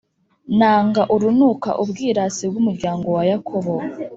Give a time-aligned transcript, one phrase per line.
[0.57, 3.73] Nanga urunuka ubwirasi bw’umuryango wa Yakobo,